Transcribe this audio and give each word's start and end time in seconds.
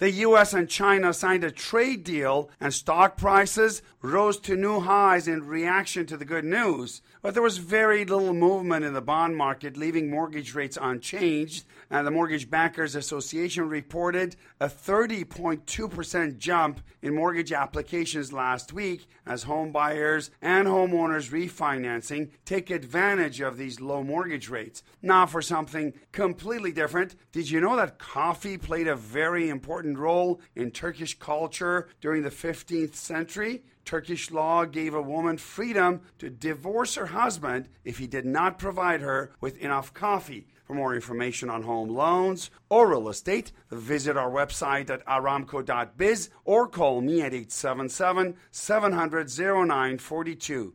The 0.00 0.10
US 0.12 0.54
and 0.54 0.66
China 0.66 1.12
signed 1.12 1.44
a 1.44 1.50
trade 1.50 2.04
deal 2.04 2.48
and 2.58 2.72
stock 2.72 3.18
prices 3.18 3.82
rose 4.00 4.40
to 4.40 4.56
new 4.56 4.80
highs 4.80 5.28
in 5.28 5.46
reaction 5.46 6.06
to 6.06 6.16
the 6.16 6.24
good 6.24 6.46
news. 6.46 7.02
But 7.20 7.34
there 7.34 7.42
was 7.42 7.58
very 7.58 8.06
little 8.06 8.32
movement 8.32 8.82
in 8.82 8.94
the 8.94 9.02
bond 9.02 9.36
market, 9.36 9.76
leaving 9.76 10.08
mortgage 10.08 10.54
rates 10.54 10.78
unchanged. 10.80 11.66
And 11.90 12.06
the 12.06 12.10
Mortgage 12.10 12.48
Bankers 12.48 12.94
Association 12.94 13.68
reported 13.68 14.36
a 14.58 14.68
30.2% 14.68 16.38
jump 16.38 16.80
in 17.02 17.14
mortgage 17.14 17.52
applications 17.52 18.32
last 18.32 18.72
week 18.72 19.06
as 19.26 19.42
home 19.42 19.70
buyers 19.70 20.30
and 20.40 20.66
homeowners 20.66 21.30
refinancing 21.30 22.30
take 22.44 22.70
advantage 22.70 23.40
of 23.40 23.58
these 23.58 23.80
low 23.80 24.02
mortgage 24.02 24.48
rates. 24.48 24.82
Now, 25.02 25.26
for 25.26 25.42
something 25.42 25.92
completely 26.12 26.72
different, 26.72 27.16
did 27.32 27.50
you 27.50 27.60
know 27.60 27.76
that 27.76 27.98
coffee 27.98 28.56
played 28.56 28.86
a 28.86 28.96
very 28.96 29.48
important 29.48 29.89
role 29.98 30.40
in 30.54 30.70
Turkish 30.70 31.18
culture 31.18 31.88
during 32.00 32.22
the 32.22 32.30
15th 32.30 32.94
century? 32.94 33.62
Turkish 33.84 34.30
law 34.30 34.64
gave 34.64 34.94
a 34.94 35.02
woman 35.02 35.36
freedom 35.36 36.00
to 36.18 36.30
divorce 36.30 36.94
her 36.94 37.06
husband 37.06 37.68
if 37.84 37.98
he 37.98 38.06
did 38.06 38.24
not 38.24 38.58
provide 38.58 39.00
her 39.00 39.32
with 39.40 39.58
enough 39.58 39.92
coffee. 39.92 40.46
For 40.64 40.74
more 40.74 40.94
information 40.94 41.50
on 41.50 41.64
home 41.64 41.88
loans 41.88 42.50
or 42.68 42.90
real 42.90 43.08
estate, 43.08 43.50
visit 43.72 44.16
our 44.16 44.30
website 44.30 44.88
at 44.90 45.04
aramco.biz 45.06 46.30
or 46.44 46.68
call 46.68 47.00
me 47.00 47.22
at 47.22 47.34
877 47.34 48.36
700 48.52 49.28
0942. 49.28 50.74